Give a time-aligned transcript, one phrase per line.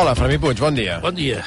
[0.00, 0.96] Hola, Fermí Puig, bon dia.
[1.02, 1.42] Bon dia.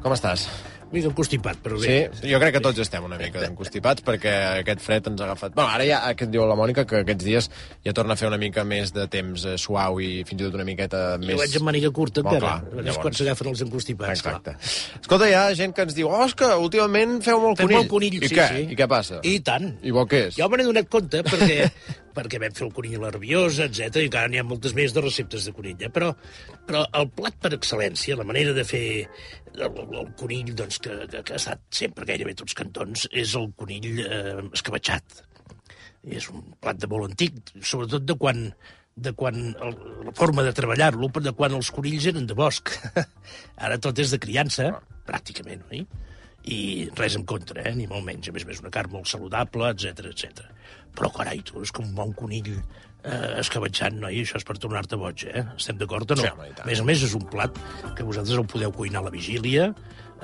[0.00, 0.46] Com estàs?
[0.94, 2.30] Mica constipat, però Sí, bé.
[2.30, 5.52] jo crec que tots estem una mica encostipats perquè aquest fred ens ha agafat...
[5.56, 7.48] Bueno, ara ja, que et diu la Mònica, que aquests dies
[7.84, 10.54] ja torna a fer una mica més de temps eh, suau i fins i tot
[10.54, 11.34] una miqueta més...
[11.34, 12.60] Jo vaig amb màniga curta, Molt encara.
[12.62, 13.00] clar, és llavors.
[13.02, 14.22] quan s'agafen els encostipats.
[14.22, 14.54] Exacte.
[15.00, 17.80] Escolta, hi ha gent que ens diu oh, és que últimament feu molt Fem conill.
[17.82, 18.48] molt conill, I sí, què?
[18.54, 18.64] sí.
[18.70, 19.18] I què passa?
[19.26, 19.72] I tant.
[19.82, 20.38] I bo què és?
[20.38, 21.58] Jo me n'he donat compte perquè,
[22.14, 24.94] perquè vam fer el conill a la rabiosa, etc i encara n'hi ha moltes més
[24.94, 25.80] de receptes de conill.
[25.82, 25.90] Eh?
[25.94, 26.12] Però,
[26.68, 31.24] però el plat per excel·lència, la manera de fer el, el conill doncs, que, que,
[31.26, 35.20] que ha estat sempre gairebé tots cantons, és el conill eh, escabatxat.
[36.04, 38.46] És un plat de molt antic, sobretot de quan,
[38.94, 39.76] de quan el,
[40.08, 42.74] la forma de treballar-lo, de quan els conills eren de bosc.
[43.64, 44.72] Ara tot és de criança,
[45.08, 45.86] pràcticament, oi?
[46.44, 47.74] I res en contra, eh?
[47.74, 48.28] ni molt menys.
[48.28, 50.44] A més a més, una carn molt saludable, etc etc.
[50.94, 54.20] Però, carai, tu, és com un bon conill eh, escabatxant, noi?
[54.22, 55.44] Això és per tornar-te boig, eh?
[55.56, 56.22] Estem d'acord o no?
[56.22, 57.56] Sí, home, i a més a més, és un plat
[57.96, 59.72] que vosaltres el podeu cuinar a la vigília,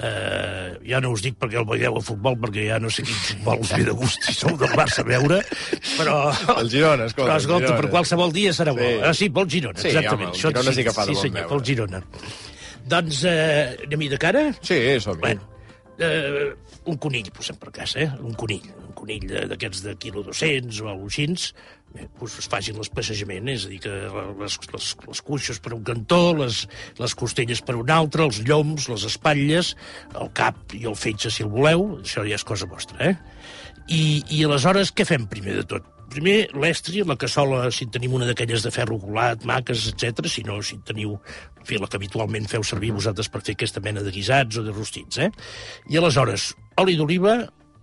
[0.01, 3.17] Eh, ja no us dic perquè el veieu a futbol, perquè ja no sé quin
[3.21, 5.41] futbol us ve de gust si sou del Barça a veure,
[5.99, 6.15] però...
[6.55, 7.81] El Girona, escolta, Però, escolta, Girona.
[7.83, 8.81] per qualsevol dia serà bo.
[8.87, 9.03] Sí.
[9.05, 10.31] Ah, sí, pel Girona, Sí, exactament.
[10.31, 11.51] home, el Girona sí que fa de sí, bon senyor, veure.
[11.53, 12.03] pel Girona.
[12.95, 14.45] Doncs eh, anem-hi de cara?
[14.63, 15.21] Sí, som-hi.
[15.27, 15.50] Bueno,
[16.01, 16.51] eh,
[16.91, 18.09] un conill, posem per cas, eh?
[18.25, 18.67] Un conill.
[18.89, 21.53] Un conill d'aquests de quilo 200 o alguna cosa.
[21.99, 23.91] Eh, pues es facin l'especejament, és a dir, que
[24.39, 26.63] les, les, les cuixes per un cantó, les,
[27.01, 29.73] les costelles per un altre, els lloms, les espatlles,
[30.15, 33.17] el cap i el fetge, si el voleu, això ja és cosa vostra, eh?
[33.91, 35.97] I, I aleshores què fem primer de tot?
[36.11, 40.27] Primer, l'estri, la cassola, si tenim una d'aquelles de ferro colat, maques, etc.
[40.27, 43.83] Si no, si teniu en fi, la que habitualment feu servir vosaltres per fer aquesta
[43.85, 45.31] mena de guisats o de rostits, eh?
[45.93, 46.51] I aleshores,
[46.83, 47.37] oli d'oliva,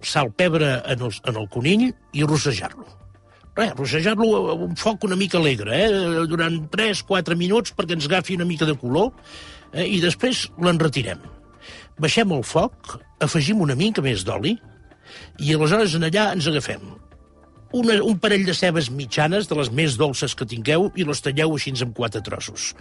[0.04, 2.86] sal, pebre en el, en el conill i rossejar-lo.
[3.58, 6.28] Res, rossejar-lo a un foc una mica alegre, eh?
[6.30, 9.14] durant 3-4 minuts perquè ens agafi una mica de color
[9.72, 9.88] eh?
[9.88, 11.24] i després l'enretirem.
[11.98, 14.58] Baixem el foc, afegim una mica més d'oli
[15.40, 16.84] i aleshores en allà ens agafem
[17.72, 21.56] una, un parell de cebes mitjanes, de les més dolces que tingueu, i les talleu
[21.56, 22.74] així en quatre trossos.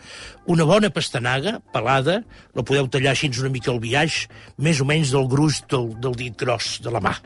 [0.47, 2.21] Una bona pastanaga, pelada,
[2.55, 4.27] la podeu tallar així una mica al biaix,
[4.59, 7.17] més o menys del gruix del, del dit gros de la mà.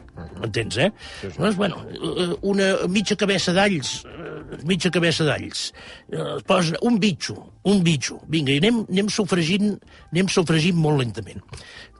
[0.40, 0.90] M'entens, eh?
[1.20, 1.36] Sí, sí.
[1.38, 5.70] Doncs, bueno, eh, una mitja cabeça d'alls, eh, mitja cabeça d'alls.
[6.10, 7.36] Eh, posa un bitxo,
[7.68, 8.20] un bitxo.
[8.28, 9.74] Vinga, i anem, anem sofregint,
[10.12, 11.40] anem sofregint molt lentament.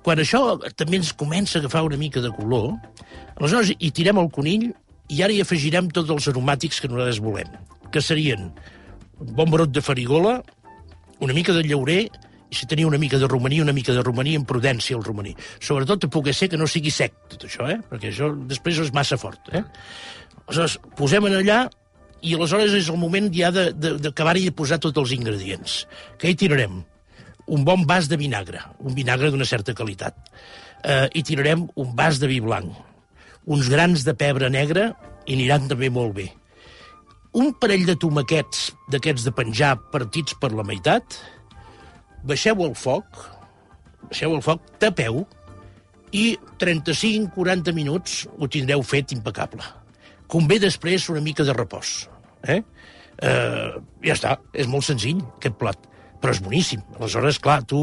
[0.04, 2.72] Quan això també ens comença a agafar una mica de color,
[3.37, 4.70] aleshores hi tirem el conill
[5.10, 7.50] i ara hi afegirem tots els aromàtics que nosaltres volem,
[7.93, 8.50] que serien
[9.21, 10.38] un bon brot de farigola,
[11.21, 12.04] una mica de llaurer,
[12.50, 15.37] i si teniu una mica de romaní, una mica de romaní, amb prudència el romaní.
[15.62, 17.76] Sobretot a poder ser que no sigui sec, tot això, eh?
[17.91, 19.53] perquè això després és massa fort.
[19.54, 19.62] Eh?
[20.47, 21.60] Aleshores, posem en allà
[22.26, 25.84] i aleshores és el moment ja de- de- d'acabar-hi de, de posar tots els ingredients.
[26.19, 26.81] Que hi tirarem?
[27.50, 30.16] Un bon vas de vinagre, un vinagre d'una certa qualitat.
[30.82, 32.72] Eh, hi tirarem un vas de vi blanc,
[33.50, 34.93] uns grans de pebre negre
[35.27, 36.28] i aniran també molt bé.
[37.34, 41.19] Un parell de tomaquets d'aquests de penjar partits per la meitat,
[42.27, 43.21] baixeu el foc,
[44.09, 45.25] baixeu el foc, tapeu,
[46.11, 49.62] i 35-40 minuts ho tindreu fet impecable.
[50.31, 51.93] Convé després una mica de repòs.
[52.43, 52.62] Eh?
[53.22, 53.71] Eh,
[54.06, 56.82] ja està, és molt senzill, aquest plat però és boníssim.
[56.98, 57.81] Aleshores, clar, tu,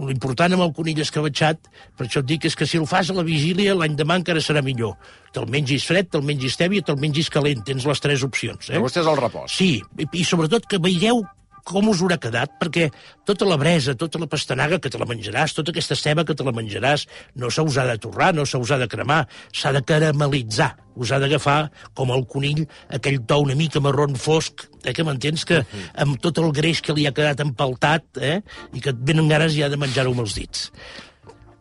[0.00, 1.68] l'important amb el conill escabatxat,
[1.98, 4.42] per això et dic, és que si el fas a la vigília, l'any demà encara
[4.44, 4.96] serà millor.
[5.36, 7.64] Te'l mengis fred, te'l mengis tèbia, te'l mengis calent.
[7.66, 8.72] Tens les tres opcions.
[8.72, 8.80] Eh?
[8.82, 9.56] Vostè és el repòs.
[9.60, 11.24] Sí, i, i sobretot que veieu
[11.64, 12.90] com us haurà quedat, perquè
[13.24, 16.44] tota la bresa, tota la pastanaga que te la menjaràs, tota aquesta ceba que te
[16.44, 17.06] la menjaràs,
[17.40, 20.74] no se us ha de torrar, no se us ha de cremar, s'ha de caramelitzar.
[20.96, 25.44] Us ha d'agafar, com el conill, aquell to una mica marron fosc, eh, que m'entens
[25.44, 25.64] que
[25.96, 28.40] amb tot el greix que li ha quedat empaltat, eh,
[28.72, 30.70] i que et venen ganes ja de menjar-ho amb els dits.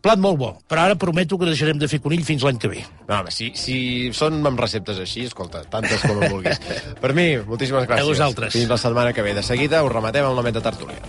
[0.04, 2.82] Plat molt bo, però ara prometo que deixarem de fer conill fins l'any que ve.
[3.08, 6.60] No, home, si, si són amb receptes així, escolta, tantes com en vulguis.
[7.00, 8.04] per mi, moltíssimes gràcies.
[8.04, 8.52] A vosaltres.
[8.52, 9.32] Fins la setmana que ve.
[9.34, 11.00] De seguida us rematem amb la meta tertúlia.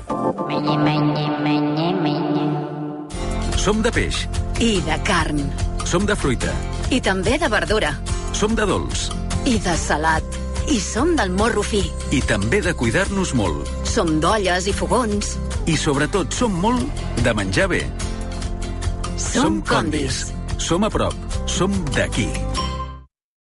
[3.59, 4.29] Som de peix,
[4.61, 5.43] I de carn.
[5.85, 6.53] som de fruita,
[6.91, 7.99] I també de verdura.
[8.45, 9.07] Som de dolç
[9.49, 10.25] I de salat.
[10.69, 11.81] I som del morro fi.
[12.13, 13.71] i també de cuidar-nos molt.
[13.89, 15.31] Som d'olles i fogons.
[15.65, 17.81] I sobretot som molt de menjar bé.
[19.17, 20.27] Som Condis.
[20.59, 21.17] Som a prop.
[21.47, 22.29] Som d'aquí.